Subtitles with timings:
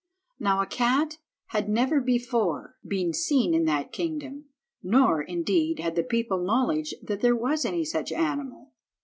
[0.39, 1.19] Now a cat
[1.49, 4.45] had never before been seen in that kingdom,
[4.81, 8.71] nor, indeed, had the people knowledge that there was any such animal.